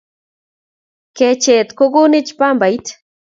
[1.17, 2.85] Kecheet ko konech pambait.